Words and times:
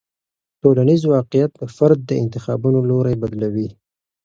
ټولنیز 0.61 1.01
واقیعت 1.13 1.51
د 1.57 1.63
فرد 1.75 1.99
د 2.05 2.11
انتخابونو 2.23 2.79
لوری 2.89 3.15
بدلوي. 3.21 3.67